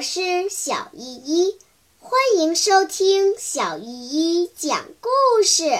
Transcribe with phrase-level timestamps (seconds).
[0.00, 1.58] 我是小依依，
[1.98, 5.78] 欢迎收听小依依讲故事。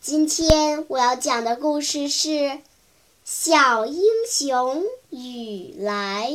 [0.00, 2.28] 今天我要讲的故事是
[3.24, 6.30] 《小英雄雨来》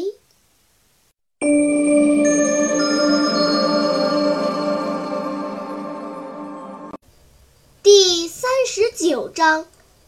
[7.81, 9.65] 第三十九章。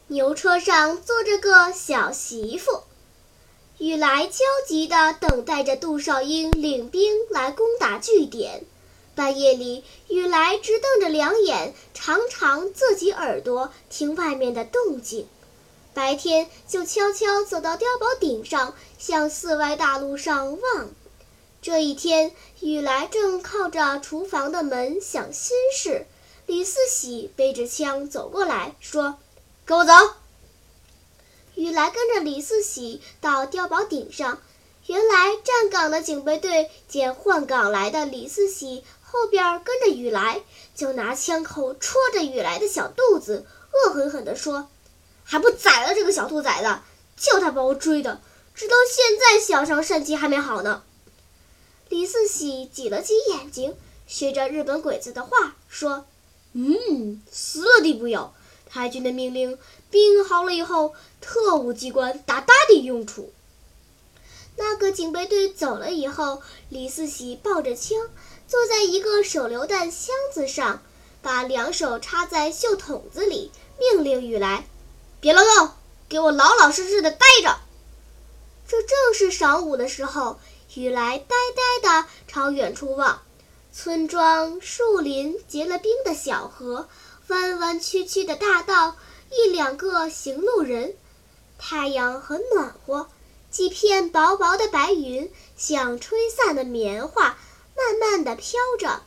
[0.08, 2.84] 牛车上坐着个小媳妇。
[3.80, 8.64] 雨来焦急地等待着杜少英领兵来攻打据点。
[9.14, 15.26] 半夜里，雨来直瞪着两眼，常常自己耳朵听外面的动静；
[15.94, 20.90] 白天就悄悄走到碉堡顶上，向寺外大路上望。
[21.62, 22.32] 这一天，
[22.62, 26.08] 雨来正靠着厨房的门想心事，
[26.48, 29.18] 李四喜背着枪走过来，说
[29.66, 29.94] ：“跟我走。”
[31.58, 34.40] 雨来跟着李四喜到碉堡顶上，
[34.86, 40.44] 原来站岗的警备队见换岗来的李四喜后边跟着雨来，
[40.76, 44.70] 就拿枪口戳着雨来的小肚子，恶狠狠地说
[45.26, 46.80] ：“还不宰了这个小兔崽子！
[47.18, 48.22] 就他把我追的，
[48.54, 50.84] 直到现在小伤肾气还没好呢。”
[51.90, 56.06] 李四喜挤了挤眼睛，学着日本鬼子的话说
[56.54, 58.32] ：“嗯，死了的不要。”
[58.70, 59.58] 太君的命令，
[59.90, 63.34] 病好了以后，特务机关大大的用处。
[64.56, 67.98] 那个警备队走了以后，李四喜抱着枪，
[68.48, 70.82] 坐在一个手榴弹箱子上，
[71.22, 74.66] 把两手插在袖筒子里，命令雨来
[75.22, 75.70] ：“别乱动，
[76.10, 77.58] 给我老老实实的待着。”
[78.68, 80.40] 这正是晌午的时候，
[80.74, 83.22] 雨来呆呆地朝远处望，
[83.72, 86.90] 村庄、树林、结了冰的小河。
[87.28, 88.96] 弯弯曲曲的大道，
[89.32, 90.96] 一两个行路人。
[91.58, 93.10] 太阳很暖和，
[93.52, 97.38] 几片薄薄的白云像吹散的棉花，
[97.76, 99.02] 慢慢地飘着。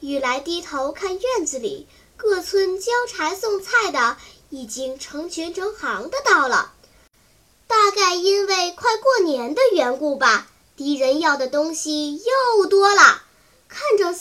[0.00, 4.16] 雨来低头看院子里，各村交柴送菜的
[4.50, 6.72] 已经成群成行的到了。
[7.68, 13.22] 大概因为快过年的缘故吧，敌人要的东西又多了。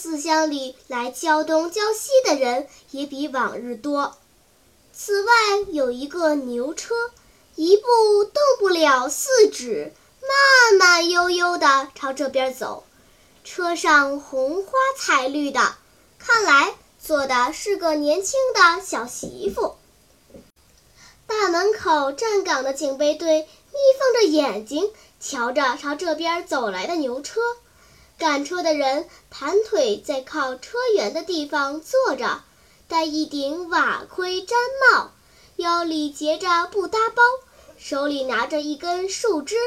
[0.06, 4.16] 四乡里来交东交西的人也比往日多。
[4.94, 5.32] 此外
[5.72, 6.94] 有一个牛车，
[7.56, 12.84] 一步动不了四指，慢慢悠悠地朝这边走。
[13.44, 15.74] 车上红花彩绿的，
[16.20, 19.76] 看来坐的是个年轻的小媳妇。
[21.26, 27.42] 大门口站岗的警备队眯缝着眼睛，瞧着朝这边走来的牛车。
[28.18, 32.44] 赶车的人盘腿在靠车辕的地方坐着，
[32.88, 34.54] 戴一顶瓦盔毡
[34.94, 35.12] 帽，
[35.58, 37.22] 腰里结着布搭包，
[37.78, 39.58] 手里拿着一根树枝，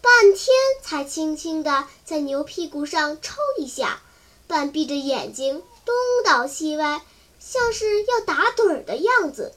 [0.00, 0.48] 半天
[0.82, 4.02] 才轻轻地在牛屁股上抽一下，
[4.48, 7.02] 半闭着眼睛东倒西歪，
[7.38, 9.54] 像是要打盹儿的样子。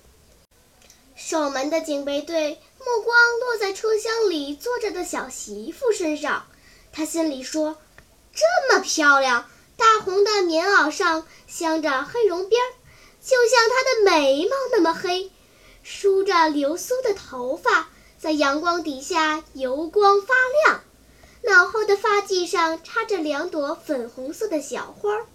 [1.16, 6.45] 守门的警备队目光落在车厢里坐着的小媳妇身上，
[6.94, 7.77] 他心里说。
[8.35, 12.69] 这么漂亮，大红的棉袄上镶着黑绒边儿，
[13.23, 15.31] 就像她的眉毛那么黑。
[15.84, 17.88] 梳着流苏的头发
[18.19, 20.34] 在阳光底下油光发
[20.66, 20.81] 亮，
[21.44, 25.25] 脑后的发髻上插着两朵粉红色的小花儿。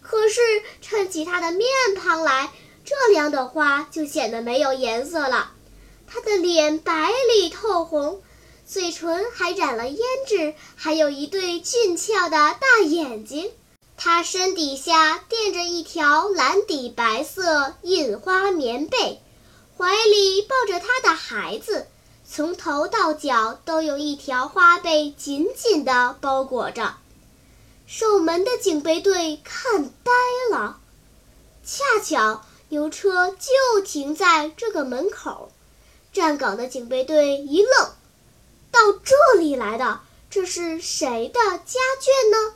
[0.00, 0.40] 可是
[0.80, 2.50] 衬起她的面庞来，
[2.84, 5.52] 这两朵花就显得没有颜色了。
[6.08, 8.20] 她的脸白里透红。
[8.66, 13.50] 嘴唇还染了胭脂，还有一对俊俏的大眼睛。
[13.96, 19.20] 他身底下垫着一条蓝底白色印花棉被，
[19.76, 21.86] 怀里抱着他的孩子，
[22.28, 26.96] 从头到脚都有一条花被紧紧地包裹着。
[27.86, 30.12] 守门的警备队看呆
[30.50, 30.80] 了，
[31.64, 35.52] 恰巧牛车就停在这个门口，
[36.12, 37.90] 站岗的警备队一愣。
[38.72, 42.54] 到这里来的，这是谁的家眷呢？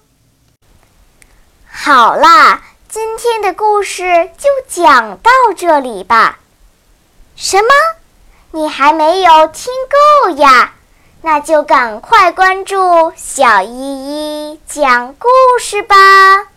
[1.70, 6.38] 好啦，今天的故事就讲到这里吧。
[7.36, 7.68] 什么？
[8.52, 9.70] 你还没有听
[10.24, 10.72] 够呀？
[11.20, 13.68] 那就赶快关注小依
[14.52, 15.28] 依讲故
[15.60, 16.48] 事吧。